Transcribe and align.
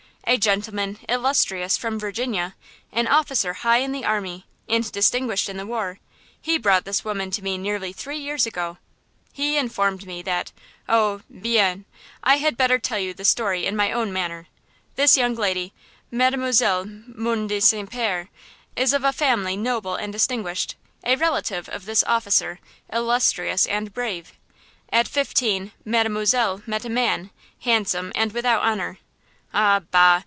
A 0.27 0.37
gentleman, 0.37 0.97
illustrious, 1.09 1.75
from 1.75 1.99
Virginia, 1.99 2.55
an 2.93 3.05
officer 3.05 3.51
high 3.51 3.79
in 3.79 3.91
the 3.91 4.05
army, 4.05 4.45
and 4.69 4.89
distinguished 4.89 5.49
in 5.49 5.57
the 5.57 5.65
war, 5.65 5.99
he 6.39 6.57
brought 6.57 6.85
this 6.85 7.03
woman 7.03 7.31
to 7.31 7.43
me 7.43 7.57
nearly 7.57 7.91
three 7.91 8.19
years 8.19 8.45
ago. 8.45 8.77
He 9.33 9.57
informed 9.57 10.07
me 10.07 10.21
that–oh, 10.21 11.23
bien! 11.41 11.83
I 12.23 12.37
had 12.37 12.55
better 12.55 12.79
tell 12.79 12.99
you 12.99 13.13
the 13.13 13.25
story 13.25 13.65
in 13.65 13.75
my 13.75 13.91
own 13.91 14.13
manner. 14.13 14.47
This 14.95 15.17
young 15.17 15.35
lady, 15.35 15.73
Mademoiselle 16.11 16.85
Mont 16.85 17.49
de 17.49 17.59
St. 17.59 17.89
Pierre, 17.89 18.29
is 18.77 18.93
of 18.93 19.03
a 19.03 19.11
family 19.11 19.57
noble 19.57 19.95
and 19.95 20.13
distinguished–a 20.13 21.17
relative 21.17 21.67
of 21.67 21.85
this 21.85 22.05
officer, 22.07 22.59
illustrious 22.93 23.65
and 23.65 23.93
brave. 23.93 24.31
At 24.93 25.09
fifteen 25.09 25.73
Mademoiselle 25.83 26.61
met 26.65 26.85
a 26.85 26.89
man, 26.89 27.31
handsome 27.61 28.13
and 28.15 28.31
without 28.31 28.63
honor. 28.63 28.97
Ah, 29.53 29.81
bah! 29.91 30.19